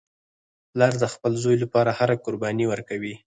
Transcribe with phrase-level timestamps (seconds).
[0.71, 3.15] پلار د خپل زوی لپاره هره قرباني ورکوي